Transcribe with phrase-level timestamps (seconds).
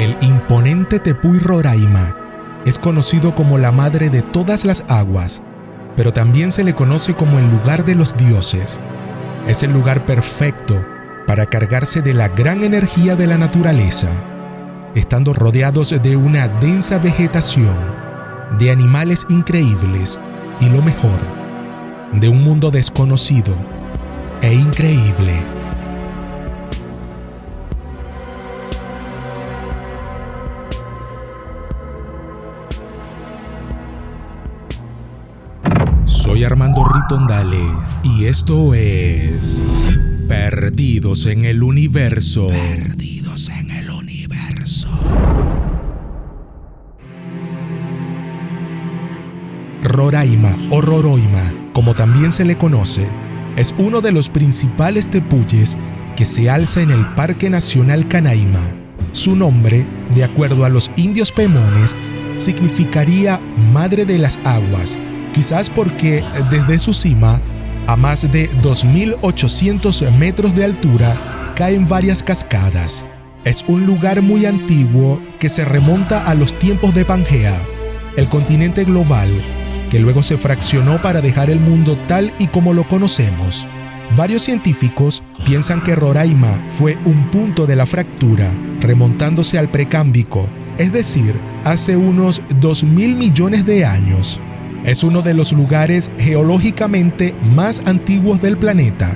[0.00, 2.16] El imponente Tepuy Roraima
[2.64, 5.42] es conocido como la madre de todas las aguas,
[5.94, 8.80] pero también se le conoce como el lugar de los dioses.
[9.46, 10.82] Es el lugar perfecto
[11.26, 14.08] para cargarse de la gran energía de la naturaleza,
[14.94, 17.76] estando rodeados de una densa vegetación,
[18.58, 20.18] de animales increíbles
[20.60, 21.20] y lo mejor,
[22.14, 23.54] de un mundo desconocido
[24.40, 25.59] e increíble.
[36.30, 37.66] Soy Armando Ritondale
[38.04, 39.64] y esto es
[40.28, 42.46] Perdidos en el Universo.
[42.46, 44.88] Perdidos en el Universo.
[49.82, 53.08] Roraima o Roroima, como también se le conoce,
[53.56, 55.76] es uno de los principales tepuyes
[56.14, 58.62] que se alza en el Parque Nacional Canaima.
[59.10, 61.96] Su nombre, de acuerdo a los indios pemones,
[62.36, 63.40] significaría
[63.72, 64.96] Madre de las Aguas
[65.32, 67.40] quizás porque desde su cima,
[67.86, 73.06] a más de 2.800 metros de altura, caen varias cascadas.
[73.44, 77.58] Es un lugar muy antiguo que se remonta a los tiempos de Pangea,
[78.16, 79.30] el continente global,
[79.90, 83.66] que luego se fraccionó para dejar el mundo tal y como lo conocemos.
[84.16, 90.92] Varios científicos piensan que Roraima fue un punto de la fractura, remontándose al precámbico, es
[90.92, 94.40] decir, hace unos 2.000 millones de años.
[94.84, 99.14] Es uno de los lugares geológicamente más antiguos del planeta.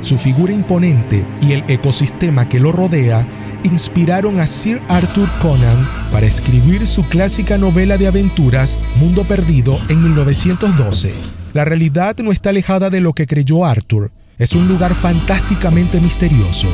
[0.00, 3.26] Su figura imponente y el ecosistema que lo rodea
[3.62, 10.02] inspiraron a Sir Arthur Conan para escribir su clásica novela de aventuras Mundo Perdido en
[10.02, 11.14] 1912.
[11.54, 14.10] La realidad no está alejada de lo que creyó Arthur.
[14.38, 16.68] Es un lugar fantásticamente misterioso.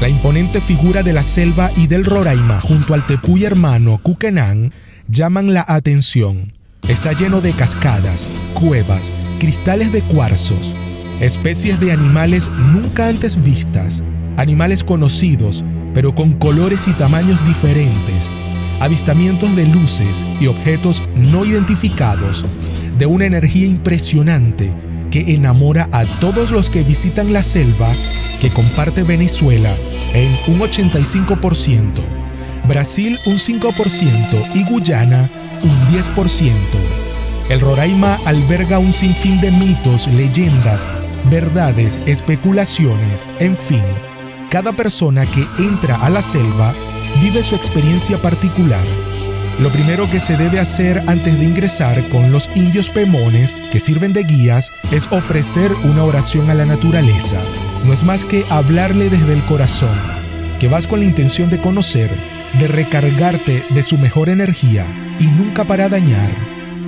[0.00, 4.74] La imponente figura de la selva y del Roraima junto al tepuy hermano Kukenan
[5.08, 6.52] llaman la atención.
[6.88, 10.74] Está lleno de cascadas, cuevas, cristales de cuarzos,
[11.20, 14.04] especies de animales nunca antes vistas,
[14.36, 15.64] animales conocidos,
[15.94, 18.30] pero con colores y tamaños diferentes,
[18.78, 22.44] avistamientos de luces y objetos no identificados,
[22.98, 24.72] de una energía impresionante
[25.10, 27.92] que enamora a todos los que visitan la selva
[28.40, 29.74] que comparte Venezuela
[30.14, 32.25] en un 85%,
[32.66, 35.28] Brasil un 5% y Guyana
[35.62, 36.52] un 10%.
[37.48, 40.86] El Roraima alberga un sinfín de mitos, leyendas,
[41.30, 43.84] verdades, especulaciones, en fin.
[44.50, 46.74] Cada persona que entra a la selva
[47.22, 48.84] vive su experiencia particular.
[49.60, 54.12] Lo primero que se debe hacer antes de ingresar con los indios pemones que sirven
[54.12, 57.40] de guías es ofrecer una oración a la naturaleza.
[57.84, 59.96] No es más que hablarle desde el corazón,
[60.60, 62.10] que vas con la intención de conocer,
[62.58, 64.84] de recargarte de su mejor energía
[65.18, 66.30] y nunca para dañar.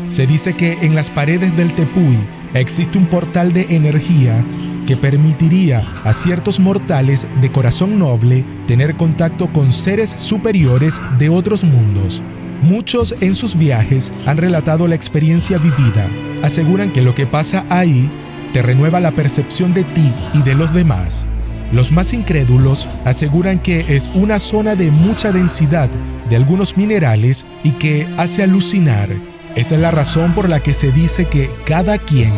[0.08, 2.16] Se dice que en las paredes del Tepuy
[2.54, 4.44] existe un portal de energía
[4.86, 11.62] que permitiría a ciertos mortales de corazón noble tener contacto con seres superiores de otros
[11.62, 12.22] mundos.
[12.62, 16.06] Muchos en sus viajes han relatado la experiencia vivida.
[16.42, 18.10] Aseguran que lo que pasa ahí
[18.52, 21.26] te renueva la percepción de ti y de los demás.
[21.70, 25.90] Los más incrédulos aseguran que es una zona de mucha densidad
[26.30, 29.10] de algunos minerales y que hace alucinar.
[29.54, 32.32] Esa es la razón por la que se dice que cada quien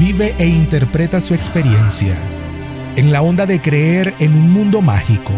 [0.00, 2.14] vive e interpreta su experiencia.
[2.96, 5.32] En la onda de creer en un mundo mágico,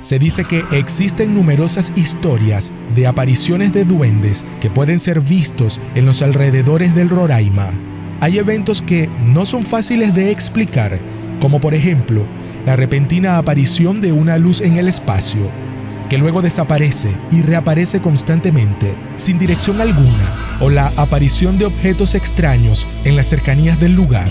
[0.00, 6.06] se dice que existen numerosas historias de apariciones de duendes que pueden ser vistos en
[6.06, 7.70] los alrededores del Roraima.
[8.20, 10.98] Hay eventos que no son fáciles de explicar,
[11.40, 12.26] como por ejemplo
[12.66, 15.48] la repentina aparición de una luz en el espacio,
[16.10, 22.84] que luego desaparece y reaparece constantemente, sin dirección alguna, o la aparición de objetos extraños
[23.04, 24.28] en las cercanías del lugar.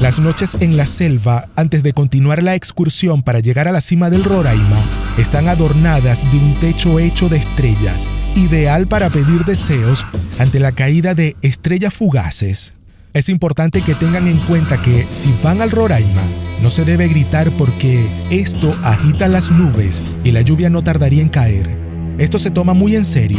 [0.00, 4.08] Las noches en la selva, antes de continuar la excursión para llegar a la cima
[4.08, 4.80] del Roraima,
[5.18, 10.06] están adornadas de un techo hecho de estrellas, ideal para pedir deseos
[10.38, 12.74] ante la caída de estrellas fugaces.
[13.14, 16.22] Es importante que tengan en cuenta que si van al Roraima,
[16.60, 21.28] no se debe gritar porque esto agita las nubes y la lluvia no tardaría en
[21.28, 21.78] caer.
[22.18, 23.38] Esto se toma muy en serio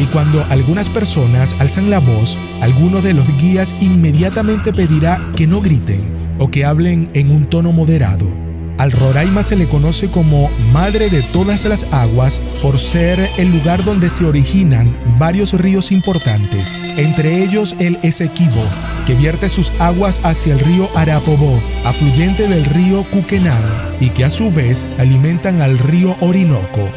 [0.00, 5.60] y cuando algunas personas alzan la voz, alguno de los guías inmediatamente pedirá que no
[5.60, 6.00] griten
[6.40, 8.43] o que hablen en un tono moderado.
[8.76, 13.84] Al Roraima se le conoce como Madre de todas las aguas por ser el lugar
[13.84, 18.64] donde se originan varios ríos importantes, entre ellos el Esequibo,
[19.06, 23.62] que vierte sus aguas hacia el río Arapobó, afluyente del río Cuquenán,
[24.00, 26.88] y que a su vez alimentan al río Orinoco.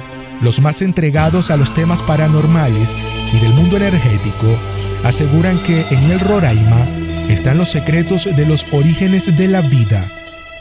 [0.42, 2.98] Los más entregados a los temas paranormales
[3.34, 4.48] y del mundo energético
[5.04, 6.88] aseguran que en el Roraima
[7.30, 10.12] están los secretos de los orígenes de la vida.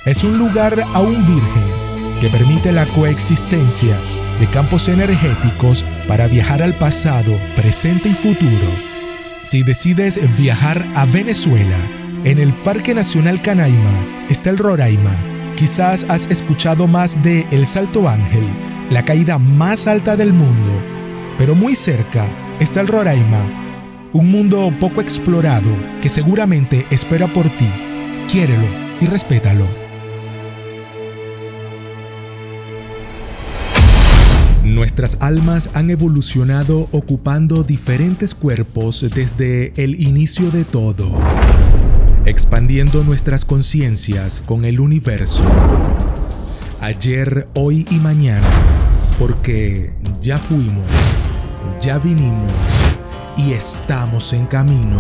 [0.07, 3.97] Es un lugar aún virgen que permite la coexistencia
[4.39, 8.69] de campos energéticos para viajar al pasado, presente y futuro.
[9.43, 11.77] Si decides viajar a Venezuela,
[12.23, 13.91] en el Parque Nacional Canaima
[14.29, 15.11] está el Roraima.
[15.57, 18.45] Quizás has escuchado más de El Salto Ángel,
[18.91, 20.81] la caída más alta del mundo,
[21.37, 22.29] pero muy cerca
[22.61, 23.43] está el Roraima,
[24.13, 25.71] un mundo poco explorado
[26.01, 27.69] que seguramente espera por ti.
[28.31, 28.69] Quiérelo
[29.01, 29.86] y respétalo.
[34.77, 41.19] Nuestras almas han evolucionado ocupando diferentes cuerpos desde el inicio de todo,
[42.27, 45.45] expandiendo nuestras conciencias con el universo.
[46.83, 48.47] Ayer, hoy y mañana,
[49.19, 50.85] porque ya fuimos,
[51.81, 52.53] ya vinimos
[53.39, 54.99] y estamos en camino.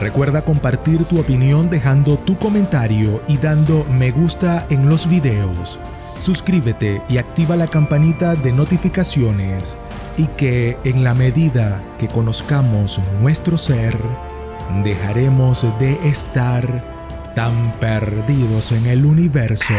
[0.00, 5.80] Recuerda compartir tu opinión dejando tu comentario y dando me gusta en los videos.
[6.18, 9.78] Suscríbete y activa la campanita de notificaciones
[10.16, 13.96] y que en la medida que conozcamos nuestro ser,
[14.82, 19.74] dejaremos de estar tan perdidos en el universo.